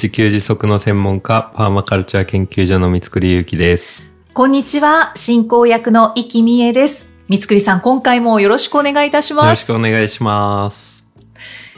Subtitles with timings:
[0.00, 4.08] 自給自足の専門家、パーマカルチャー研究所の三つくりゆうきです。
[4.32, 11.04] こんにちは進行役の生きみえです三つくりさん今回もよろしくお願いいたしよろしますくお願いします。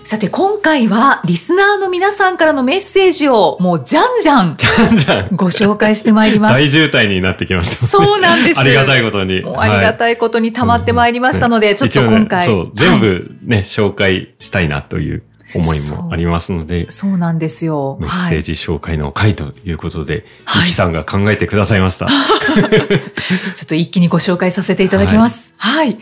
[0.02, 7.86] さて今回はリスナーの皆さんからのメッセージをもうじゃんじゃんじゃあ、ご紹介してまいります大渋滞になってきました。
[7.86, 9.42] そうなんですありがたいことに。
[9.56, 9.96] ありがい。
[9.96, 12.44] たいことに溜まってまいりましたので、ちょっと今回。
[12.44, 15.22] そう、全はい部ね、紹介したいなという
[15.54, 17.98] 思いもありますので、そうなんですよ。
[18.00, 22.08] メッセージ紹介の回ということで、はいゆきさんが考えてくださいました。
[22.08, 22.70] はい。
[22.70, 25.52] ちょっと一気にご紹介させていただきます。
[25.56, 25.98] はい。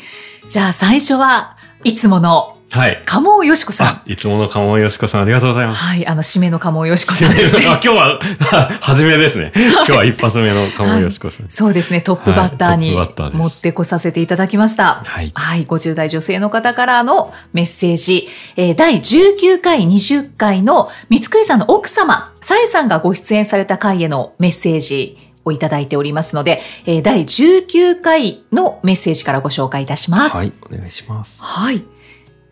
[0.48, 3.02] じゃあ最初はいつものはい。
[3.06, 5.83] 鴨尾よしこさんあ。、いつもの鴨尾よしこさんありがとうございます。
[5.83, 6.06] はい。
[6.06, 7.66] あの、締めの鴨尾よしこさんですね。
[7.66, 8.20] あ今日は、
[8.83, 9.52] 初めですね。
[9.55, 11.47] 今日は一発目の鴨尾よしこさん。
[11.48, 12.02] そうですね。
[12.02, 15.02] トップバッターにはい持ってこさせていただきました。
[15.05, 15.33] はい。
[15.34, 15.66] はい。
[15.66, 18.28] 50代女性の方からのメッセージ。
[18.56, 30.36] えー第19回、20回の三つくりさんの奥様、さえさんがご出演された回へのメッセージをいただいておりますので、えー第19回のメッセージからご紹介いたします。
[30.36, 31.42] はい、お願いします。
[31.42, 31.82] はい。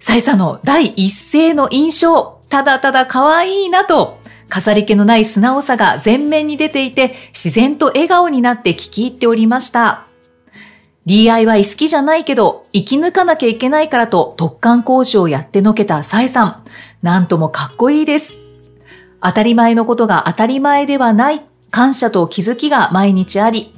[0.07, 10.07] さえさんの第一声の印象、ただただ可愛いなと、飾り気のない素直さが前面に出ていて、自然と笑顔になって聞き入っておりました。
[11.07, 16.65] DIY 好きじゃないけど、生き抜かなきゃいけないからと特貫工事をやってのけたさえさん。
[17.03, 18.41] なんともかっこいいです。
[19.21, 23.75] 当たり前のことが当たり前ではない感謝と気づきが毎日あり、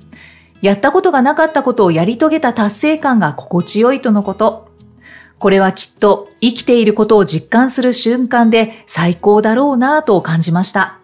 [0.60, 4.67] やったことがなかったことをやり遂げた達成感が心地よいとのこと。
[5.38, 10.98] これはきっと生きていることを実感する瞬間で最高だろうなぁと感じました。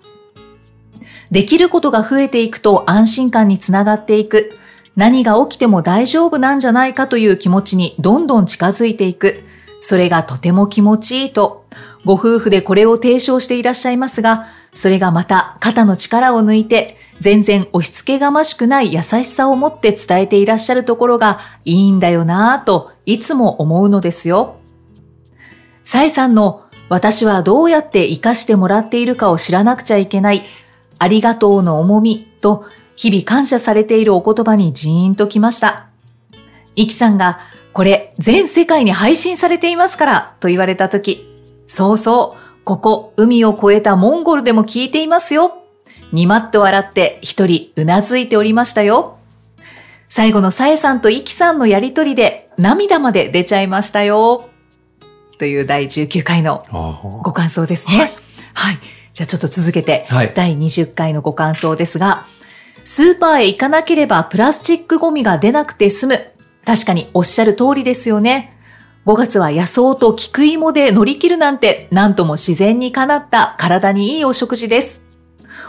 [1.30, 4.52] できることが増えていくと安心感につながっていく。
[4.96, 9.42] 何が起きても大丈夫なんじゃないかという気持ちにどんどん近づいていく。
[9.80, 11.64] それがとても気持ちいいと、
[12.04, 24.56] ご夫婦でこれを提唱していらっしゃいますが、それがまた肩の力を抜いて、全然押し付けがましくない優しさを持って伝えていらっしゃるところがいいんだよなぁといつも思うのですよ。
[25.84, 30.44] サエさんの私はどうやって活かしてもらっているかを知らなくちゃいけない。
[30.98, 35.88] ありがとうの重みと日々感謝されているお言葉にジーンときました。
[36.76, 37.38] イキさんが
[37.72, 41.28] これ全世界に配信されていますからと言われたとき、
[41.66, 45.64] そうそう、ここ海を越えたモンゴルでも聞いていますよ。
[46.12, 49.18] にまっと笑って一人うなずいておりましたよ。
[50.08, 54.48] 最後のさえさんとイキさんのやりとりで涙まで出ちゃいましたよ。
[55.38, 58.12] という第19回のあご感想ですね。
[58.54, 58.78] はい。
[59.12, 62.26] じゃあちょっと続けて、はい第20回のご感想ですが、
[62.84, 66.32] スーパーへ行かなければプラスチックゴミが出なくて済む。
[66.64, 68.53] 確かにおっしゃる通りですよね。
[69.06, 75.02] 5月は野草と菊芋で乗り切るなんて、なんとも自然にかなった体にいいお食事です。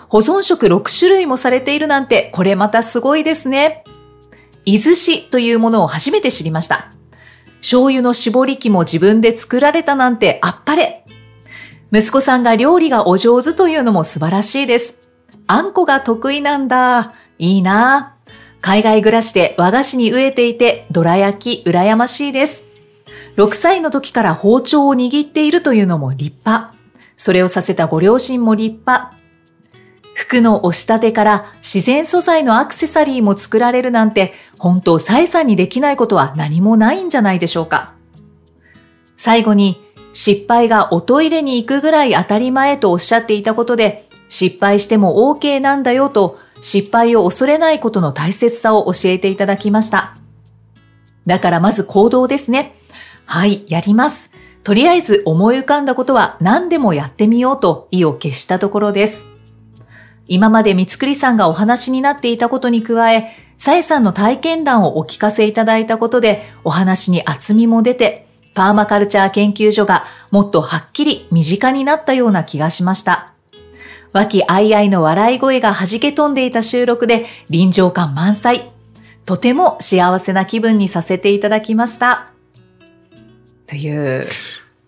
[0.07, 3.83] 保存食6種類もされているなんて、これまたすごいですね。
[4.63, 6.91] 伊豆市というものを初めて知りました。
[7.57, 11.05] 醤油の絞り器も自分で作られたなんてあっぱれ。
[11.91, 14.95] 息子さんが料理がお上手というのも素晴らしいです。
[15.47, 17.13] あんこが得意なんだ。
[17.37, 18.15] いいな。
[18.61, 22.64] 海外暮らしで和菓子に飢えていて、どら焼き羨ましいです。
[23.37, 26.73] 6歳の時から包丁を握っているというのも立派。
[27.17, 29.13] それをさせたご両親も立派。
[30.13, 37.93] 服の押し立てから自然素材のアクセサリーも作られるなんて、本当、サイさんにできないことは何もないんじゃないでしょうか。
[39.17, 39.81] 最後に、
[40.13, 50.15] 失敗がおトイレに行くぐらい当たり前とおっしゃっていたことで、失敗しても OK なんだよと、失敗を恐れないことの大切さを教えていただきました。
[51.25, 52.79] だからまず行動ですね。
[53.25, 54.29] はい、やります。
[54.63, 59.25] とりあえず思い浮かんだことは何でもやってみようと意を決したところです。
[60.27, 73.33] 今まで三つくりさんがお話になっていたことに加え、さえさんの体験談をお聞かせいただいたことで、お話に厚みも出て、パーマカルチャー研究所がもっとはっきり身近になったような気がしました。
[74.13, 78.71] 和気あいあいの笑い声が弾け飛んでいた収録で臨場感満載。
[79.25, 82.34] とても幸せな気分にさせていただきました。
[83.67, 84.27] という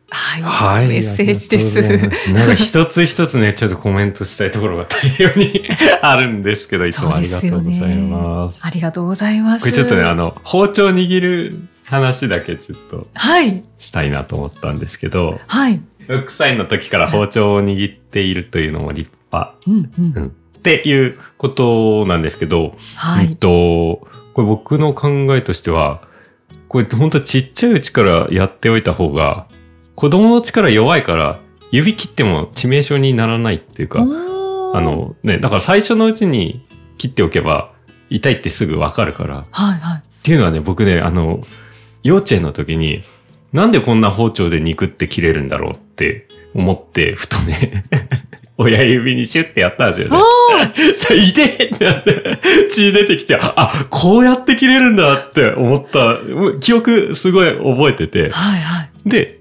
[0.10, 0.42] はい。
[0.42, 0.88] はい。
[0.88, 2.32] メッセージです。
[2.32, 5.64] なんか一つ一つね、ちょっとコメントしたいところが大量に
[6.02, 8.60] あるんですけど、いつもありがとうございます。
[8.62, 9.64] ありがとうございます。
[9.64, 13.64] これちょっとね、あの、包丁握る話だけちょっとはい。
[13.78, 15.82] したいなと思ったんですけど、はい。
[16.08, 20.14] 6歳の時から包丁を握っているというのも立派うんうん。
[20.16, 23.36] うんっていうことなんですけど、えっはい。
[23.38, 26.02] と、これ僕の考えとしては、
[26.68, 29.48] これ本当ちっちゃいうちからやっておいた方が、
[29.96, 31.40] 子供の力弱いから、
[31.72, 36.66] 指切っても致命傷にならないっていうか、ああ、のね、だから最初のうちに
[36.98, 37.72] 切っておけば、
[38.10, 39.40] 痛いってすぐわかるから。
[39.40, 40.04] っはいはい。
[40.24, 41.44] ていうのはね、僕ね、あの、
[42.04, 43.04] 幼稚園の時に、
[43.54, 47.84] なんでこんな包丁で肉って切れるんだろうって思って、ふとね、
[48.58, 50.18] 親指にシュッてやったんですよね。
[50.96, 52.40] さ、いてってなって、
[52.72, 56.18] 血出てきて、あ、こうやって切れるんだって思った、
[56.60, 59.10] 記憶すごい覚えてて、はいはい。
[59.10, 59.40] で、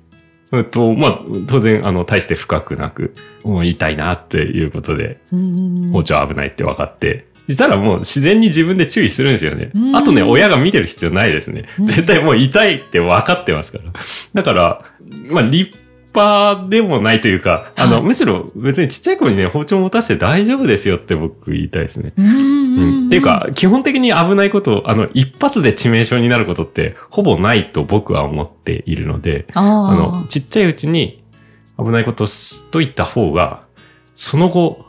[0.52, 9.80] えっと、まあ、当然、あの、大して深くなく、もう痛いなっていうことで、うん包丁危ないって分かって、そしたらもう自然に自分で注意するんですよねう。
[9.92, 11.86] んあとね、親が見てる必要ないですねうん。
[11.86, 13.84] 絶対もう痛いって分かってますから。
[14.34, 14.82] だから、
[15.28, 15.85] まあ、立
[16.16, 22.12] 派でもないというか、あの、はいむしろ別にちっちゃい子にね、包丁持たせて大丈夫ですよって僕言いたいですね。
[22.16, 23.06] うん。
[23.06, 31.22] っていうか、基本的に危ないこと、あの、一発で致命傷になることって、ほぼないと僕は思っているので、あの、、ちっちゃいうちに
[31.78, 33.64] 危ないことしといた方が、
[34.14, 34.85] その後、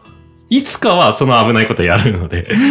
[0.50, 2.66] いつかはその危ないことやるのでう、んう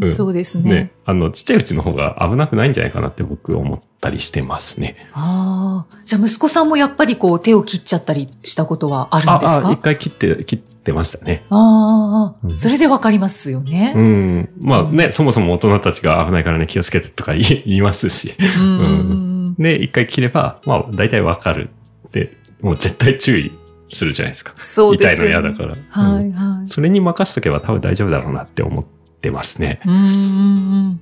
[0.00, 0.70] んうんそうですね。
[0.70, 4.96] ね、あの、ちっちゃいうちの方が危なくないんじゃないかなって僕思ったりしてますね。
[5.12, 5.96] ああ。
[6.06, 9.68] じゃあ息子さんもやっぱりこう手を切っちゃったりしたことはあるんですか？
[9.68, 11.44] あ、一回切って、切ってましたね。
[11.50, 13.92] ああ、うんそれでわかりますよね。
[13.94, 14.48] うん。
[14.62, 18.34] まあね、そもそも大人たちが危ないからね、気をつけてとか言い ますし。
[18.58, 18.86] うんうんう
[19.18, 21.68] んで、一回切れば、まあ、大体わかる
[22.08, 23.52] って、もう絶対注意
[23.90, 24.54] するじゃないですか。
[24.62, 25.74] そうで痛いの嫌だから。
[25.74, 26.68] うんはいはい。
[26.68, 28.84] それに任しとけば多分大丈夫だろうなって思っ
[29.20, 29.80] てますね。
[29.84, 31.00] うん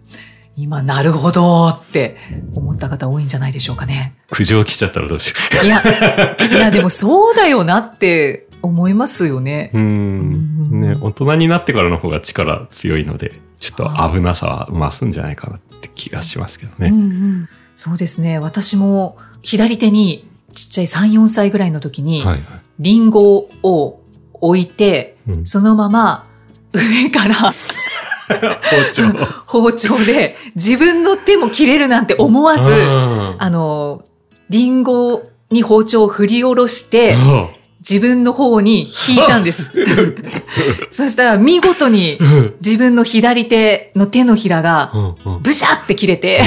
[0.57, 2.17] 今、なるほどって
[2.57, 4.17] 思った方多いんじゃないでしょうかね。
[4.31, 5.81] 苦情来ちゃったらどうしよいや、
[6.49, 9.71] いやでもそうだよなって思いますよね。
[9.73, 9.79] う。
[9.79, 10.81] ん。
[10.81, 16.89] ね、大人になってからの方が力強いので、ちょっと危なさは増すんじゃないかなって気がしますけどね。
[16.89, 18.41] うんうんそうですね。
[18.41, 20.28] 私も左手に
[20.67, 22.43] ちっちゃい3、4歳ぐらいの時に、はいはい。
[22.79, 24.01] リンゴを
[24.35, 26.27] 置いて、うんそのまま
[26.73, 27.55] 上から包
[28.93, 29.03] 丁。
[29.47, 34.03] 包丁で自分の手も切れるなんて思わず、ああの、
[34.51, 37.49] リンゴに包丁を振り下ろして、あ
[37.89, 39.73] 自分の方に引いたんです。
[40.91, 44.93] そしたら見事にうん自分の左手の手のひらが
[45.43, 46.43] ブシャって切れて、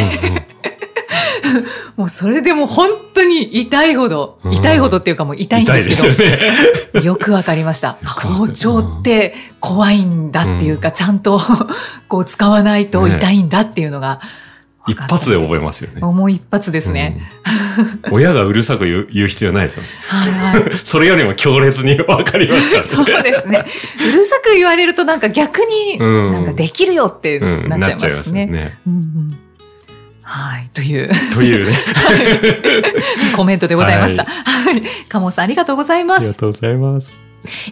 [1.97, 6.39] もうそれでもう本当に痛いほど、うん痛いほどっていうかもう痛いんですけど、よね。
[7.03, 7.97] よくわかりました。
[8.03, 11.41] 包丁って怖いんだっていうか、ちゃんと
[12.07, 14.19] こう使わないと痛いんだっていうのが
[14.85, 16.01] 分一発で覚えますよね。
[16.01, 17.21] もう一発ですね。
[18.09, 18.13] うん。
[18.13, 19.89] 親がうるさく言う言う必要ないですよね。
[20.07, 20.77] はいはい。
[20.77, 23.21] それよりも強烈に分かりましたそうね。
[23.21, 23.59] ですね。
[23.59, 28.45] うるさく言われるとなんか逆に、うんなんかできるよってうんなっちゃいますね。
[28.47, 28.77] なっちゃいますね。
[28.88, 29.38] うんうん
[30.31, 30.69] はい。
[30.74, 31.78] というというね。
[33.36, 34.24] コメントでございました。
[34.24, 34.81] はい。
[35.10, 36.24] カモさんありがとうございます。
[36.24, 37.12] ありがとうございます。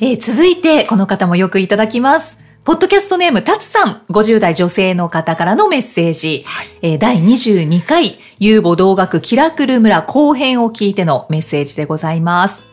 [0.02, 2.38] えー続いて、この方もよくいただきます。
[2.66, 6.46] ポッドキャストネーム、たつさん、50代女性の方からのメッセージ。
[6.82, 12.64] えー第22回、遊母同学キラクル村後編を聞いてのメッセージでございます。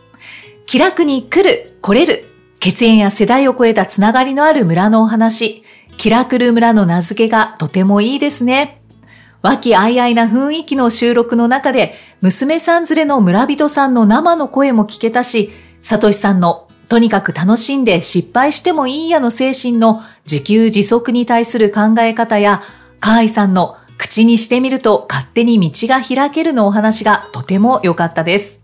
[0.66, 5.62] 気楽に来る、来れる、血縁や世代を超えたつながりのある村のお話、
[5.96, 8.82] キラクル村の名付けがとてもいいですね。
[9.46, 22.62] 和気あいあいな雰囲気の収録の中で、娘さん連れの村人さんの生の声も聞けたし、さとしさんのとにかく楽しんで失敗してもいいやの精神の自給自足に対する考え方や、
[22.98, 28.60] 河合さんの口にしてみると勝手に道が開けるのお話がとても良かったです。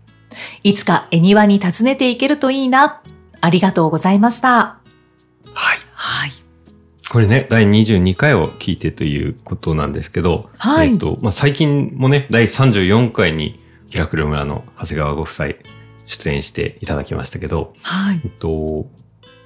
[0.63, 3.01] いつか絵庭に訪ねていけるといいな。
[3.39, 4.49] ありがとうございました。
[4.49, 4.79] はい。
[5.93, 6.42] はい。
[7.13, 13.59] これね、第22回を聞いてということなんですけど、はいえっ、と、まあ、最近もね、第34回に、
[13.91, 15.49] キラクル村の長谷川ご夫妻
[16.07, 18.21] 出演していただきましたけど、はい。
[18.25, 18.87] えっと、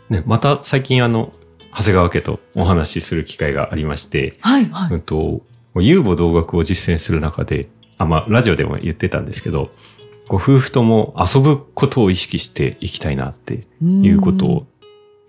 [0.10, 1.34] ね、また最近あの、
[1.76, 4.66] 長谷川家とお話しする機会がありまして、はい。
[4.70, 4.94] はい。
[4.94, 5.42] うんと、
[5.76, 9.72] 遊母同学を実践する中で、あ、まあ、ラジオでも言ってたんですけど、
[10.30, 14.68] ご夫婦とも遊ぶことを意識していきたいなっていうことを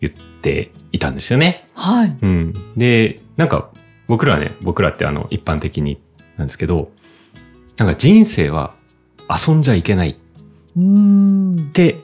[0.01, 1.67] 言っていたんですよね。
[1.75, 2.17] はい。
[2.23, 2.55] うん。
[2.77, 3.71] で、なんか、
[4.07, 6.01] 僕らはね、僕らってあの、一般的に
[6.37, 6.91] なんですけど、
[7.77, 8.75] なんか人生は
[9.29, 10.17] 遊んじゃいけないっ
[10.77, 11.73] うんっ。
[11.73, 11.97] て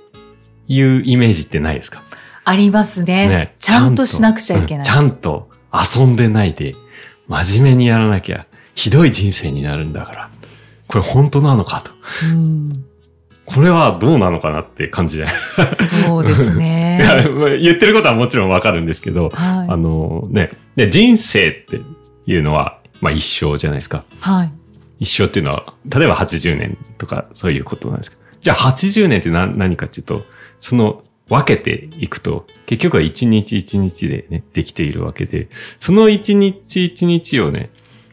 [0.68, 2.02] いうイメージってないですか？
[2.44, 3.28] ありますね。
[3.28, 4.78] ねちゃんとしなくちゃいけない。
[4.78, 6.74] うんちゃんと遊んでないで、
[7.28, 10.30] 真面目にやらなきゃ、ひどい人生になるんだから。
[10.86, 11.90] これ本当なのかと。
[13.46, 15.34] うんこれはどうなのかなって感じじゃない
[15.74, 16.98] そうです いね。
[17.60, 19.68] 言ってることはもちろんわかるんですけど、はい。
[19.68, 21.80] あのね、で、人生って
[22.26, 24.04] いうのは、まあ一生じゃないですか。
[24.20, 24.52] はい。
[25.00, 28.22] 一生っていうのは、例えば80年とかそういうことなんですけど。
[28.40, 30.24] じゃあ80年って何何かっていうと、
[30.60, 35.48] その分けていくと、結局は一日一日でね、できているわけで、
[35.80, 37.70] その一日一日をね、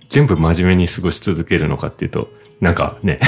[0.09, 3.19] 全部真面目に過ごし続けるのかっていうと、なんかね、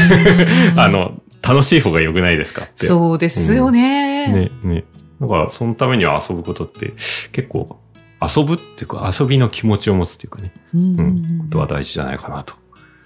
[0.74, 2.86] うん あの、楽しい方が良くないですかって。
[2.86, 4.28] そうですよね。
[4.28, 4.86] ね、ね。
[5.20, 6.94] だから、そのためには遊ぶことって、
[7.32, 7.80] 結構、
[8.22, 12.56] 遊ぶっていうか、遊びの気持ちを持つっていうかね、うんうん、ことは大事じゃないかなと。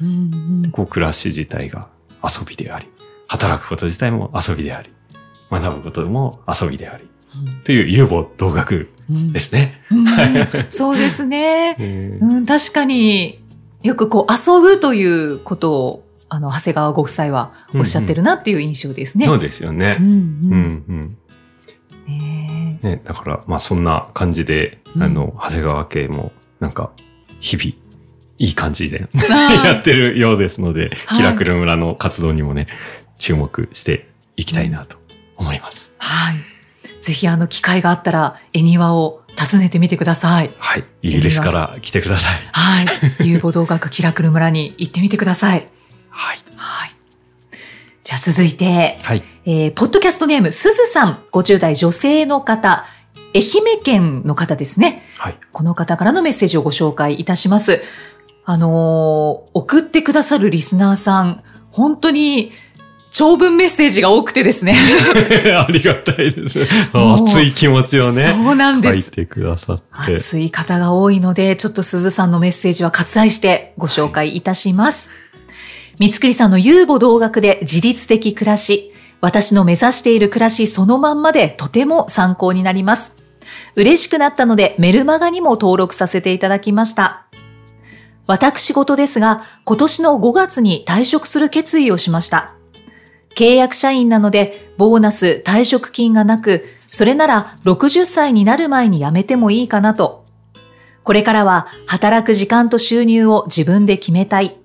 [0.02, 0.08] うん
[0.64, 1.90] うんこう、暮らし自体が
[2.24, 2.88] 遊びであり、
[3.28, 4.90] 働くこと自体も遊びであり、
[5.50, 7.10] 学ぶことも遊びであり、
[7.64, 9.82] という有望同学うんですね。
[9.92, 10.06] うん
[10.70, 11.76] そうですね。
[11.80, 13.44] え ーうん、確かに
[13.82, 19.26] よくこう遊ぶということをあの長谷川ご夫妻はおっしゃってるなっていう印象ですね。
[19.26, 20.04] そうですよねう。
[20.04, 21.18] んううんん、うん。
[22.08, 26.92] ねえね、だから、まあそんな感じで、うんあの、長谷川家も、なんか、
[27.40, 27.88] 日々、
[28.40, 29.34] いい感じであ
[29.66, 32.68] やーってるようですので、はいキラクル村の活動にもね、
[33.18, 34.98] 注目していきたいなと
[35.38, 35.92] 思います。
[35.98, 36.36] はい。
[37.02, 40.52] ぜひあの機会があったら恵庭を訪ねてみてください。
[40.58, 40.84] はい。
[41.02, 42.40] イギリスから来てください。
[42.52, 42.88] はい。
[43.28, 45.68] 遊母堂学キラクル村に行ってみてください。
[46.18, 46.38] はい。
[46.56, 46.96] はい。
[48.04, 49.24] じゃあ続いて、はい。
[49.46, 52.86] えー、ポッドキャストネーム、すずさん、50代女性の方、
[53.36, 55.04] 愛媛県の方ですね。
[55.20, 55.38] はい。
[55.52, 57.84] この方からのメッセージをご紹介いたします。
[58.46, 62.52] あのー送ってくださるリスナーさん、本当に
[63.12, 64.76] 長文メッセージが多くてですね。
[65.54, 66.60] ありがたいです。
[66.94, 69.02] 熱い気持ちをね、そうなんです。
[69.02, 70.14] 書いてくださって。
[70.14, 75.10] 熱い方が多いので、ちょっと鈴さんのメッセージは割愛してご紹介いたします。
[76.00, 83.14] 三つくりさんの遊母同学で自律的暮らし、私の目指している暮らしそのまんまでとても参考になります。
[83.76, 87.28] 嬉しくなったのでメルマガにも登録させていただきました。
[88.28, 92.54] 私事ですが、今年の5月に退職する決意をしました。
[93.36, 100.26] 契約社員なので、ボーナス、退職金がなく、それなら60歳になる前に辞めてもいいかなと。
[101.04, 104.57] これからは働く時間と収入を自分で決めたい。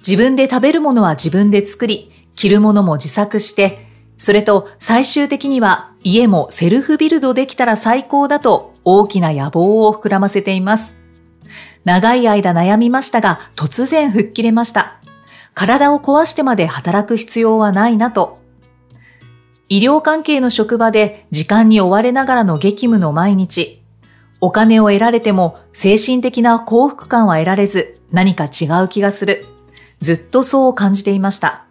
[0.00, 10.94] 自分で食べるものは自分で作り、着るものも自作して、それと最終的には家もセルフビルドできたら最高だと大きな野望を膨らませています。
[11.84, 15.00] 長い間悩みましたが突然吹っ切れました。
[15.54, 18.38] 体を壊してまで働く必要はないなと。
[19.68, 23.82] 医療関係の職場で時間に追われながらの激務の毎日。
[24.42, 29.46] お金を得られても精神的な幸福感は得られず何か違う気がする。
[30.00, 31.64] ずっとそう感じていました。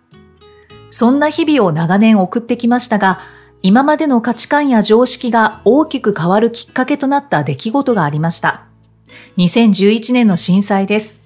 [0.90, 3.22] そんな日々を長年送ってきましたが、
[3.62, 8.66] 今までの価値観や常識が大きく変わるきっかけとなった出来事がありました。
[9.38, 11.20] 2011年の震災です。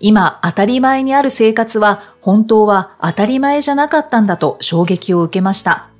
[0.00, 5.90] 今当たり前にある生活は本当は当たり前じゃなかったんだと衝撃を受けました。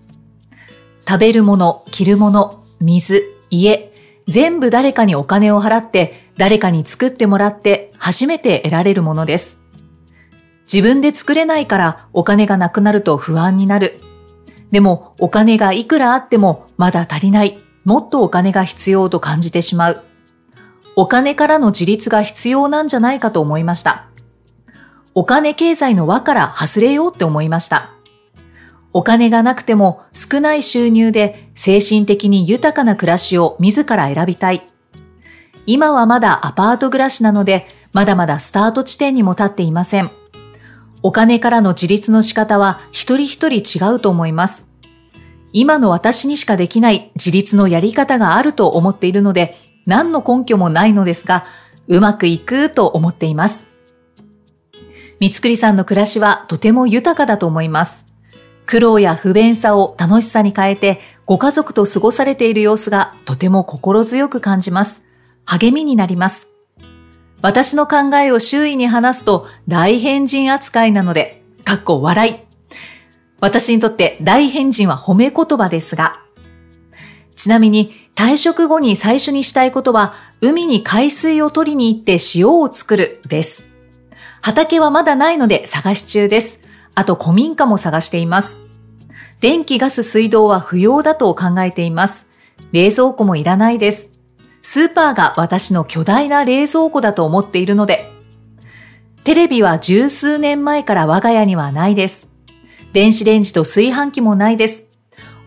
[1.07, 3.93] 食べるもの、着るもの、水、家、
[4.29, 9.58] 全部誰かにお金を払って誰かに作ってもらって初めて得られるものです。
[10.71, 14.01] 自分で作れないからお金がなくなると不安になる。
[14.71, 17.59] でもお金がいくらあってもまだ足りない。
[17.85, 20.05] もっとお金が必要と感じてしまう。
[20.95, 24.09] お金からの自立が必要なんじゃないかと思いました。
[25.15, 27.93] お金経済の輪から外れようって思いました。
[28.93, 34.67] お金がなくても少ない収入で精神的に豊かな暮らしを自ら選びたい。
[35.67, 40.11] 今はまだアパート暮らしなので、まだまだスタート地点にも立っていません。
[41.03, 44.67] お金からの自立の仕方は一人一人違うと思います。
[45.53, 51.47] 今の私にしかできない自立のやり方があると思っているので、何の根拠もないのですが、
[51.87, 53.67] うまくいくと思っています。
[55.21, 58.05] 三つくりさんの暮らしはとても豊かだと思います。
[58.67, 65.03] 苦労や不便さを楽しさに変えて、ご家族と過ごされている様子がとても心強く感じます。
[65.47, 66.48] 励みになります。
[67.41, 72.37] 私の考えを周囲に話すと大変人扱いなので、かっこ笑い。
[73.41, 76.21] 私にとって大変人は褒め言葉ですが、
[77.37, 83.69] ちなみに退職後に最初にしたいことは、海に海水を取りに行って塩を作るです。
[84.41, 86.59] 畑はまだないので探し中です。
[86.97, 88.57] あと古民家も探しています。
[89.41, 92.27] 電気、ガス、水道は不要だと考えています。
[92.73, 94.18] 冷蔵庫もいらないです。
[94.71, 98.13] スーパーが私の巨大な冷蔵庫だと思っているので。
[99.25, 102.29] テレビは十数年前から我が家にはないです。
[102.93, 104.85] 電子レンジと炊飯器もないです。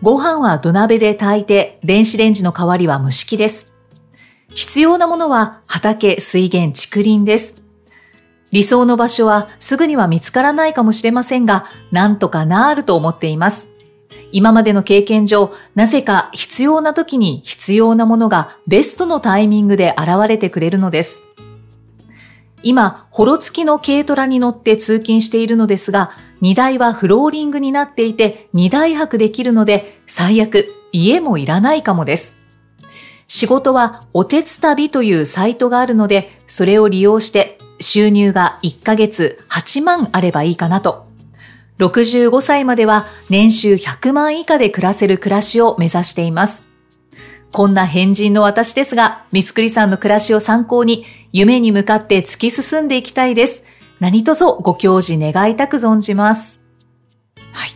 [0.02, 3.72] ご飯は土鍋で炊いて、電子レンジの代わりは蒸し器です。
[4.54, 7.62] 必要なものは畑、水源、竹林です。
[8.50, 13.68] 理想の場所はすぐには見つからないかもしれませんが、なんとかなると思っています。
[14.32, 21.22] 今までの経験上、なぜか必要な時に必要なものがベストのタイミングで現れてくれるのです。
[22.64, 32.34] 今、ホロ付きの軽トラに乗って通勤しているのですが、荷台はフローリングになっていて荷台泊できるので、最悪、家もいらないかもです。
[33.26, 41.11] 仕事はおてつ旅というサイトがあるので、それを利用して収入が1ヶ月8万あればいいかなと。
[41.78, 46.68] 65歳までは年収100万以下で暮らせる暮らしを目指しています。
[47.52, 53.62] こんな変人の私ですが、三つくりさんの暮らしを参考に、夢に向かって突き進んでいきたいです。
[54.00, 56.60] 何卒ご教示願いたく存じます。
[57.52, 57.70] はい。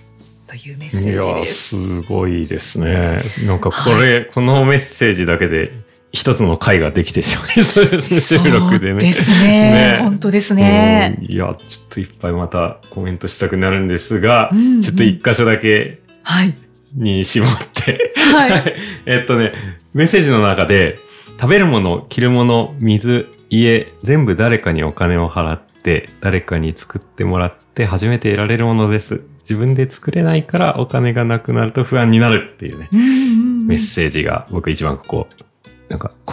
[0.48, 2.02] というメッセいや、ージです。
[2.02, 3.18] すごいですね。
[3.46, 5.72] なんかこれ、このメッセージだけで
[6.16, 9.00] 一つの回ができてしまい そうですね、収録でね。
[9.00, 9.96] ですね。
[9.96, 11.18] ね本当ですね。
[11.20, 16.54] うんいや、ちょっといっぱいまたコメントしたくなるんですが、うんうんちょっと一箇所だけはい。
[16.94, 18.74] に絞って、はい。
[19.04, 19.52] えっとね、
[19.92, 20.98] メッセージの中で、
[21.38, 29.20] 食べるもの、着るもの、水、家、全部誰かにお金を払って、誰かに作ってもらって初めて得られるものです。
[29.40, 35.46] 自分で作れないからお金がなくなると不安になるっていうね、うんうんうんメッセージが僕一番こう、なんか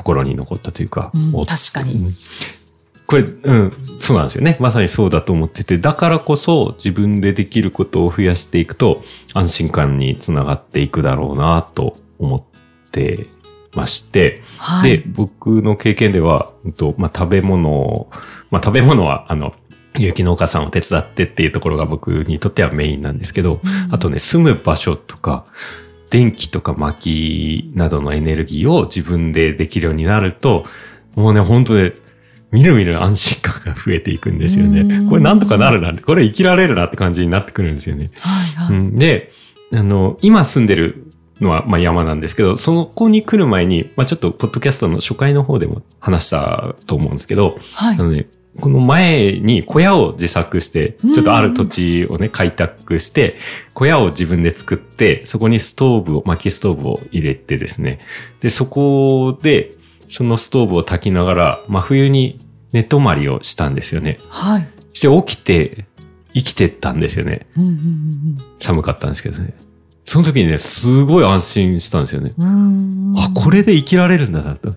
[0.03, 2.15] 心に残ったというか、うんお確かにうん
[3.05, 4.57] これ、うん、そうなんですよね。
[4.61, 13.27] まさにそうだと思ってて、だからこそ自分でできることを増やしていくと安心感につながっていくだろうなと思って
[13.73, 14.97] まして、はい。
[14.99, 18.09] で、僕の経験では、うんとまあ、食べ物を、
[18.51, 19.53] まあ、食べ物は、あの、
[19.97, 25.45] 有機農家さんを手伝ってっていうところが僕にとってはメインなんですけど、うんあとね、住む場所とか、
[26.13, 30.63] 電気とか薪などのエネルギーを自分でできるようになると、
[31.15, 31.93] もうね、本当ね、
[32.51, 35.09] みるみる安心感が増えていくんですようんね。
[35.09, 38.11] これなんとかなるなって、これ生きられるなって感じになってくるんですよね。
[38.19, 38.77] はいはい。
[38.77, 39.31] うん、で、
[39.73, 47.97] あの、今住んでるのは、まあ、山なんですけど、そこに来る前に、まあ、ちょっと、ポッドキャストの初回の方でも話したと思うんですけど、はいあ。
[47.97, 48.27] のね、
[48.59, 53.37] この前に小屋を自作して、うんちょっとある土地をね、開拓して、
[53.73, 57.99] 小屋を自分で作って、そこにストーブを、薪ストーブを入れてですね。
[58.41, 59.71] で、そこで、
[60.09, 62.39] そのストーブを焚きながら、真冬に
[62.71, 64.19] 寝泊まりをしたんですよね。
[64.29, 64.67] はい。
[64.93, 65.85] して起きて、
[66.33, 67.47] 生きてったんですよね。
[67.57, 69.53] うんうん寒かったんですけどね。
[70.05, 72.31] その時にね、すごい安心したんですよね。
[72.37, 73.19] うんうん。
[73.19, 74.71] あ、これで生きられるんだなと。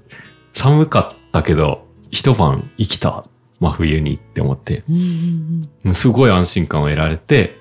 [0.53, 3.25] 寒かったけど、一晩生きた。
[3.61, 4.85] 真冬にって思って、
[5.95, 7.59] すごい安心感を得られて、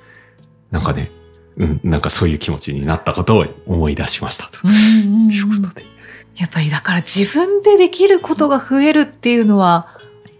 [0.71, 1.11] なんかね、
[1.57, 4.59] うん、なんかそういう気持ちになったことを思い出しましたと。
[6.35, 9.97] やっぱりだから自分でできることが増えるっていうのは、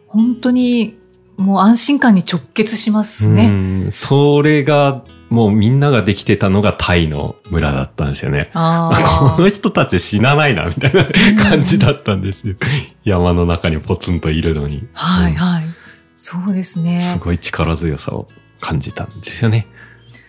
[0.08, 0.98] 本当に
[1.38, 3.48] もう安心感に直結しますうね。
[3.48, 8.52] ん、それが、もうみんなができてたのがタイの村だったんですよね。
[8.54, 9.42] あ こあ。
[9.42, 11.06] の人たち死なないな、みたいな
[11.44, 12.56] 感じだったんですよ。
[13.04, 14.78] 山の中にポツンといるのに。
[14.80, 15.64] うんはいはい。
[16.18, 17.00] そうですね。
[17.00, 18.28] すごい力強さを
[18.62, 19.68] 感じたんですよね。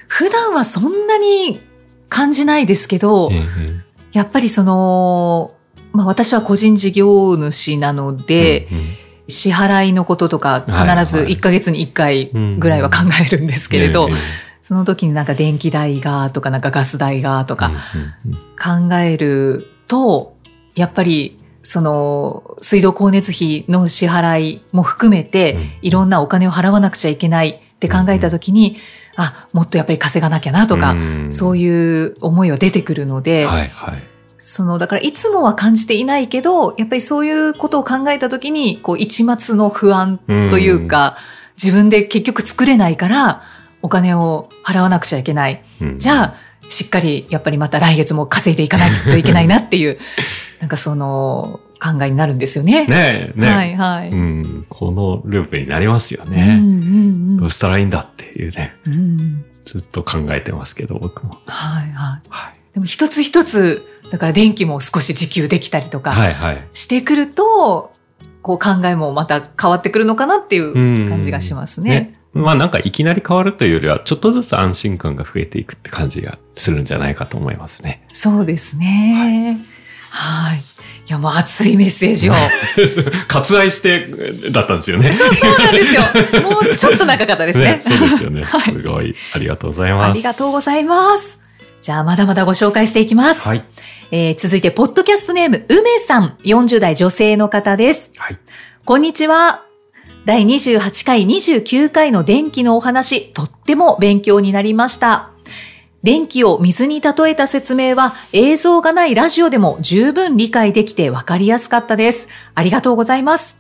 [0.09, 1.61] 普段はそんなに
[2.09, 5.53] 感じないですけど、ええやっぱりその、
[5.93, 8.85] まあ私は個人事業主なので、うんうん
[9.29, 17.71] 支払いのこととか必ずはいはい1ヶ月に1回ぐらいは考えるんですけれど、ええその時になんか電気代がとかなんかガス代がとか
[18.27, 20.35] うんうん考えると、
[20.75, 25.71] やっぱりその水道光熱費の支払いも含めてうん。
[25.83, 28.79] いろんなお金を払わなくちゃいけないって考えた時に、
[29.15, 31.33] あ、もっとやっぱり稼がなきゃなとか、うん。
[31.33, 34.03] そういう思いは出てくるので、はいはい。
[34.37, 40.19] その、だからいつもは感じていないけど、やっぱりそういうことを考えたときに、こう、一末の不安
[40.51, 41.19] というか、
[41.63, 43.45] 自分で結局作れないから、
[43.87, 45.63] お金を払わなくちゃいけない。
[45.81, 46.35] うんじゃあ、
[46.69, 49.97] しっかり、やっぱりまた来月も稼いでいかないといけないなっていう、
[50.59, 52.85] なんかその、考えになるんですよね。
[52.87, 53.51] ねえ、ねえ。
[53.51, 54.09] はいはい。
[54.09, 56.59] うん、このループになりますようんね。
[56.59, 61.39] うんどうしたらいいんだっていうね、うんうんずっと考えてますけど、僕も。
[61.47, 62.29] はいはい。
[62.29, 62.55] はい。
[62.75, 66.65] でも一つ一つ、だから電気も少し自給できたりとかはいはい。
[66.73, 67.93] してくると、
[68.43, 72.13] こう考えもまた変わってくるのかなっていううん感じがしますね。
[72.37, 78.07] まあなんかいきなり変わるというよりは、ちょっとずつ安心感が増えていくって感じがするんじゃないかと思いますね。
[78.13, 79.59] そうですね。
[80.11, 80.59] はい。
[80.59, 80.63] い
[81.09, 82.33] や、もう熱いメッセージを。
[83.29, 84.09] 割愛して
[84.51, 85.13] だったんですよね。
[85.13, 86.03] そうそうなんですよ。
[86.43, 87.81] もうちょっと長かったですね。
[87.85, 88.43] そうですよね。
[88.43, 89.15] はいすごい。
[89.33, 90.11] ありがとうございます。
[90.11, 91.41] ありがとうございます。
[91.81, 93.41] じゃあ、まだまだご紹介していきます。
[93.41, 93.63] はい。
[94.11, 98.11] えー続いて、ポッドキャストネーム、梅さん、40代女性の方です。
[98.17, 98.39] はい。
[98.85, 99.66] こんにちは。
[100.27, 105.31] 第28回、29回の電気のお話、とっても勉強になりました。
[106.03, 112.27] 電気を水に例えた説明は映像がないラジオでも十分理解できてわかりやすかったです。
[112.57, 113.57] ありがとうございます。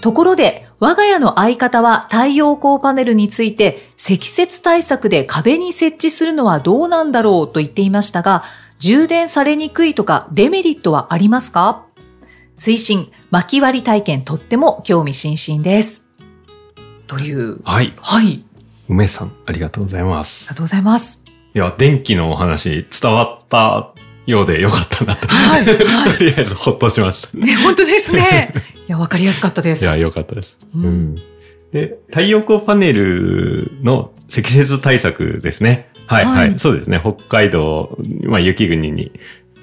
[0.00, 8.42] ところで、我が家の相方は太陽光パネルについて積雪対策で壁に設置するのはどうなんだろうと言っていましたが、
[8.80, 11.84] 充電されにくいとかデメリットはありますか？
[12.58, 16.04] 推進、巻き割り体験とっても興味津々です。
[17.06, 17.60] という。
[17.62, 17.94] はい。
[18.00, 18.44] はい。
[18.88, 20.54] 梅さん、ありがとうございますありが。
[20.56, 21.22] とうございます。
[21.54, 23.94] いや、電気のお話伝わった
[24.26, 25.28] ようでよかったなと。
[25.28, 25.78] はいはい
[26.18, 27.36] とりあえずほっとしました。
[27.38, 28.52] ね、本当ですね。
[28.88, 29.84] いや、わかりやすかったです。
[29.84, 30.56] いや、よかったです。
[30.74, 31.14] ううんん。
[31.72, 35.88] で、太陽光パネルの積雪対策ですね。
[36.06, 37.00] はい、ははいい、そうですね。
[37.00, 39.12] 北海道、まあ雪国に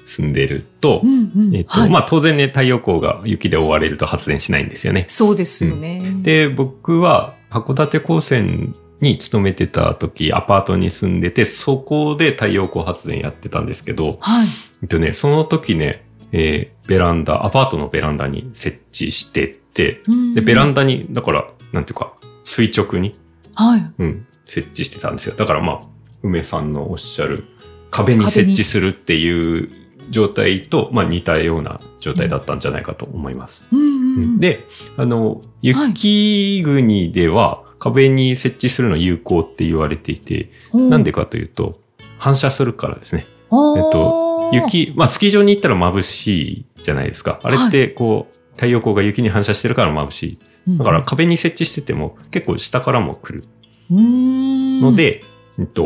[0.06, 5.04] 住んでると、うんうんえっと、はいまあ当然ね、太陽光が雪で覆われると発電しないんですよね。
[5.08, 6.02] そうですよね。
[6.22, 14.46] で、僕は函館高専に勤めてた時、アパートに住んでて、そこで太陽光発電やってたんですけど、はい。
[14.82, 20.02] えっとね、その時ね、えーベランダ、アパートのベランダに設置してて、
[20.34, 20.82] で、ベランダ。
[20.82, 22.14] ダに、だから、なんていうか、
[22.44, 23.14] 垂直に、
[23.54, 23.92] はい。
[23.98, 25.34] うん、設置してたんですよ。
[25.34, 25.80] だからまあ、
[26.22, 27.44] 梅さんのおっしゃる、
[27.90, 29.70] 壁に設置するっていう
[30.10, 33.66] 状態と、まあ似たような状態だったんじゃないかと思います。
[33.72, 34.66] うんうんうん、で、
[34.96, 41.74] あの、雪国では壁に設置するの有効って言われていて、なんでかというと、
[42.18, 43.26] 反射するからですね。
[43.26, 47.40] ええっと、、雪、まあスキー場に行ったら眩しいじゃないですか。
[47.42, 50.22] あれってこう、太陽光が雪に反射してるから眩し
[50.68, 50.76] い。
[50.78, 53.44] だから壁に設置してても結構下からも来る
[53.90, 55.22] うん、ので、
[55.58, 55.84] えっと、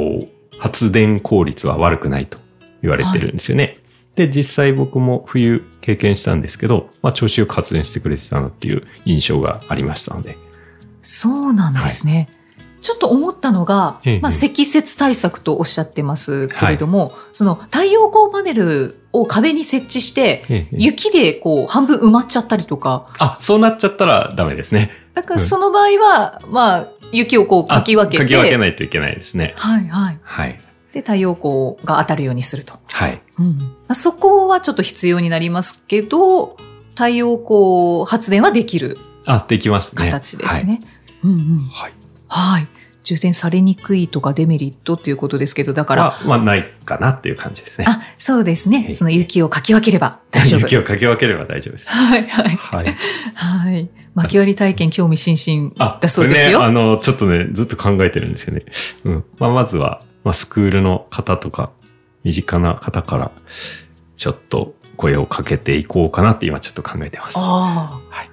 [0.59, 2.38] 発電効率は悪くないと
[2.83, 3.78] 言われてるんですよね。
[4.20, 10.37] で、実際僕も冬経験したんですけど、まあ調子よく発電してくれてたなっていう印象がありましたので。
[11.00, 12.28] そうなんですね。
[12.83, 24.90] ちょっと思ったのが、ええまあ、積雪対策とおっしゃってますけれども、その太陽光パネルを壁に設置して、ええ雪でこう半分埋まっちゃったりとか、あ、そうなっちゃったらダメですね。
[25.14, 29.54] だからその場合は、まあ、雪をこうかき分けて、あかき分けないといけないですね。
[29.56, 30.18] はいはい。
[30.22, 30.61] はい。
[30.92, 32.74] で、太陽光が当たるようにすると。
[32.87, 33.22] はい。
[33.38, 36.57] うんまあ、そこはちょっと必要になりますけど、
[36.90, 40.11] 太陽光発電はできるあ、できますね。
[40.11, 40.81] 形ですね。
[41.22, 41.68] うんうん。
[41.70, 41.92] はい。
[42.29, 42.68] はい。
[43.03, 47.87] 充電されにくいとかデメリットっていうことですけど、だから、は、まあ、ないかなっていう感じですね。
[47.88, 48.85] あ、そうですね。
[48.85, 50.61] はいその雪をかき分ければ大丈夫。
[50.68, 51.88] 雪をかき分ければ大丈夫です。
[51.88, 52.57] はいはい。
[52.57, 52.96] はい。
[53.35, 53.88] はい。
[54.14, 56.59] 巻き割り体験興味津々あ、だそうですよ。
[56.59, 58.64] これね、あの、ちょっとね、ずっと考えてるんですよね。
[59.05, 59.24] うん。
[59.38, 61.70] まあ、まずは、まあ、スクールの方とか、
[62.24, 63.33] 身近な方から、
[64.16, 67.38] ちょっと声をかけていこうかなって今ちょっと考えてます。
[67.38, 68.30] はい。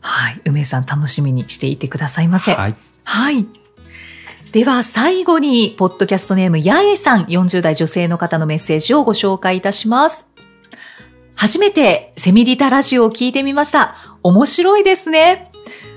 [0.00, 0.40] はい。
[0.46, 2.52] 梅さん楽しみにしていてくださいませ。
[2.68, 2.74] い。
[3.04, 3.46] はい。
[4.52, 10.24] では最後に、ポッドキャストネーム、やえさん、40代女性の方のメッセージをご紹介いたします。
[11.34, 14.16] 初めてセミリタラジオを聞いてみました。
[14.22, 15.50] 面白いですね。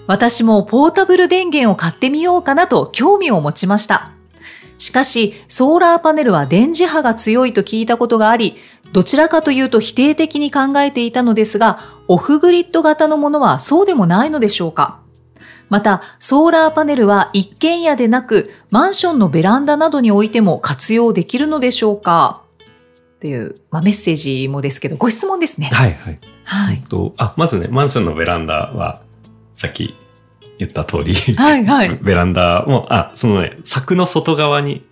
[0.06, 4.12] 私もポータブル電源を買ってみようかなと興味を持ちました。
[4.80, 8.56] しかし、ソーラーパネルは電磁波が強いと聞いたことがあり、
[8.94, 15.02] どちらかというと否定的に考えていたのですが、オフグリッド型のものはそうでもないのでしょうか
[15.68, 22.42] また、ソーラーパネルは一軒家でなく、マンションのベランダなどに置いても活用できるのでしょうか
[23.18, 25.70] っていう、まあ、メッセージもですけど、ご質問ですね。
[25.74, 26.20] はい、はい。
[26.46, 26.88] はいえっ。
[26.88, 29.02] と、あ、まずね、マンションのベランダは、
[29.54, 29.94] さっき
[30.60, 31.96] 言った通り、はい、はい。
[32.04, 34.86] ベランダも、あ、そのね、柵の外側に、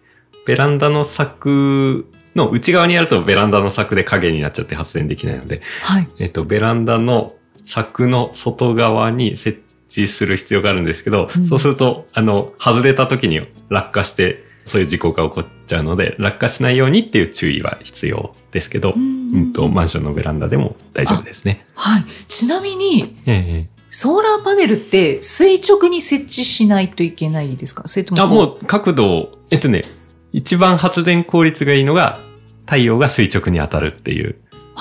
[0.46, 6.08] ベランダの柵の内側にやるとベランダの柵で影になっちゃって発電できないので、はい。
[6.20, 21.66] えっと、ベランダの柵の外側に設置する必要があるんですけど、うんそうすると、あの、外れた時に落下して、そういう事故が起こっちゃうので、落下しないようにっていう注意は必要ですけど、うんと、マンションのベランダでも大丈夫ですね。
[21.76, 22.06] はい。
[22.28, 23.68] ちなみに、え
[24.00, 27.88] ソーラーパネルって垂直に設置しないといけないですか？
[27.88, 29.86] それともえあ、もう角度を、えっとね、
[30.32, 32.20] 一番発電効率がいいのが、
[32.68, 34.36] 太陽が垂直に当たるっていう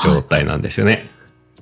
[0.05, 1.09] 状態なんですよね。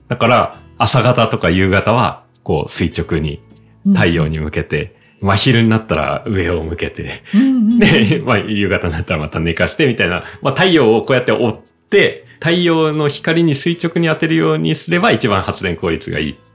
[0.09, 3.40] だから、朝方とか夕方は、こう垂直に
[3.87, 16.54] 太陽に向けて真昼になったら上を向けて、うんうんで、まあ、夕方になったらまた寝かしてみたいな、まあ、太陽をこうやって追って、太陽の光に垂直に当てるようにすれば一番発電効率がいいあー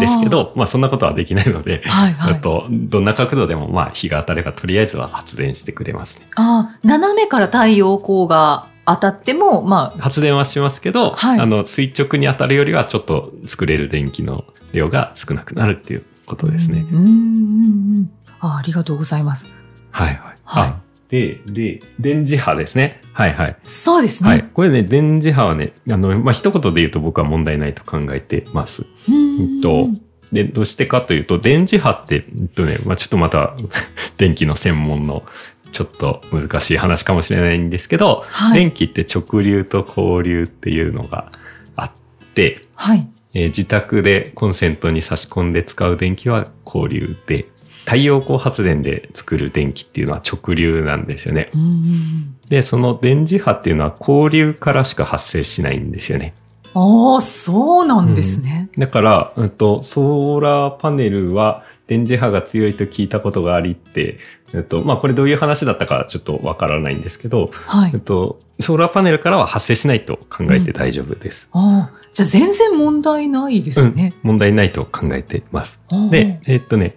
[0.00, 6.26] ですけど、まあ、そんなことはできないので、はいはいあと、どんな角度でも、まあ、日が当たればとりあえずは発電してくれますね。
[6.34, 16.86] あー斜めから太陽光が当たっても、まあ、発電はしますけど、はいあの、垂直に当たるよりはちょっと作れる電気の量が少なくなるっていうことですね。
[16.90, 18.10] うんうんうんうん
[18.42, 19.46] あありがとうございます。
[19.90, 20.16] はいはい。
[20.16, 23.00] はいあで、で、電磁波ですね。
[23.12, 23.56] はいはい。
[23.64, 24.30] そうですね。
[24.30, 24.44] はい。
[24.44, 28.86] これね、電磁波はね、あの、まあ、一言で言うと僕は問題ないと考えてます。
[29.08, 29.88] うんと
[30.32, 33.56] で、どうしてかというと、電磁波って、えっとね、まあ、ちょっとまた、
[34.16, 35.24] 電気の専門の、
[35.72, 38.58] ちょっと難しい話かもしれないんですけど、はい。
[38.58, 41.32] 電気って直流と交流っていうのが
[41.76, 41.92] あっ
[42.34, 43.08] て、はい。
[43.34, 47.46] えー自宅でコンセントに差し込んで使う電気は交流で、
[47.84, 51.50] 太陽光発電で作る電気っていうのは直流なんですよね。
[51.54, 56.34] うんうんで、その電磁波っていうのは交流からしか発生しないんですよね。
[56.74, 58.68] うん、ああ、そうなんですね。
[58.76, 64.18] だから、うんと、ソーラーパネルは電磁波が強いと聞いたことがありって、
[64.52, 68.00] えっと、まあ、これどういう話だったかちょっとわからないんですけど、はいえっ。
[68.00, 71.48] と、ソーラーパネルからは発生しないと考えて大丈夫です。
[71.52, 74.12] ああ、じゃあ全然問題ないですね。
[74.24, 75.80] 問題ないと考えてます。
[76.10, 76.96] で、、えっとね、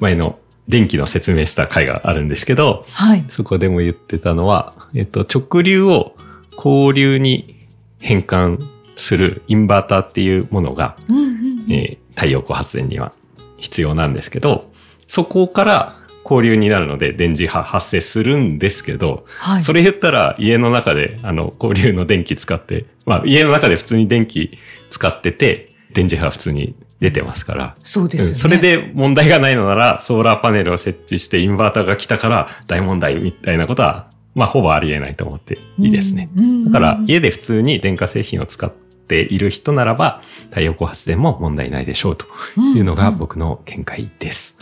[0.00, 3.24] 前の電気の説明した回があるんですけど、はい。
[3.28, 6.16] そこでも言ってたのは、えっと、直流を
[6.56, 7.66] 交流に
[8.00, 8.58] 変換
[8.96, 13.14] するインバーターっていうものが、うんうんうんえー太陽光発電には
[13.56, 14.70] 必要なんですけど、
[15.06, 19.64] そこから交流になるので電磁波発生するんですけど、はい。
[19.64, 24.58] それ言ったら家の中であの交流の電気使って、まあ家の中で普通に電気
[24.90, 28.32] 使ってて、電磁波普通に出てますから、そうですよね。
[28.32, 36.30] うんそれで問題がないのなら、ソーラーパネルを設置してインバーターが来たから大問題みたいなことは、まあほぼありえないと思っていいですね。
[36.36, 36.44] うん。
[36.44, 44.56] うんだから家で普通に電化製品を使っている人ならば、太陽光発電も問題ないでしょうというのがんん僕の見解です。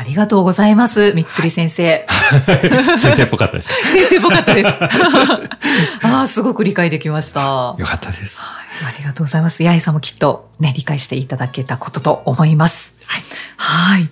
[0.00, 1.12] ありがとうございます。
[1.14, 2.06] 三つくり先生。
[2.98, 3.68] 先生っぽかったです。
[3.92, 4.68] 先生っぽかったです。
[6.06, 7.74] ああ、すごく理解できました。
[7.76, 8.40] よかったです。
[8.40, 9.62] はい、ありがとうございます。
[9.64, 12.92] 八重さんもきっとね、理解していただけたことと思います。
[13.06, 13.22] はい。
[13.56, 14.08] はい。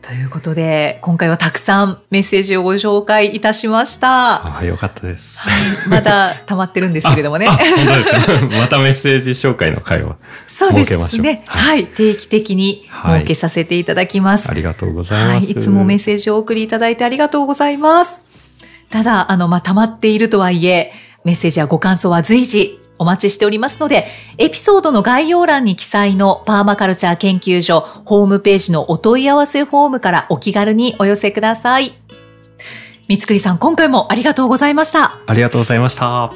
[0.00, 4.36] ということで、今回はたくさんメッセージをご紹介いたしました。
[4.46, 5.38] ああ、よかったです。
[5.40, 5.88] はい。
[5.88, 8.18] まだ溜まってるんですけれどもね本当ですか？
[8.58, 10.16] またメッセージ紹介の会を。
[10.46, 11.42] そうで設けますしょうね。
[11.46, 11.86] はいはい。
[11.88, 14.48] 定期的にはい設けさせていただきます。
[14.50, 15.36] ありがとうございます。
[15.36, 15.44] はい。
[15.50, 18.22] いつもメッセージをお送りいただいてありがとうございます。
[18.90, 20.92] ただ、あの、まあ、溜まっているとはいえ、
[21.24, 24.06] メッセージやご感想は随時お待ちしておりますので、
[24.38, 31.94] エピソードの概要欄に記載のパーマカルチャー研究所ホームページのお問い合わせフォームからお気軽にお寄せください。
[33.08, 35.18] 三つくりさん、今回もありがとうございました。
[35.26, 36.30] ありがとうございました。